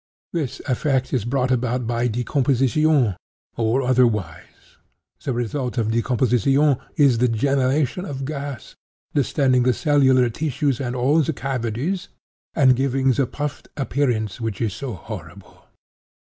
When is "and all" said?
10.81-11.21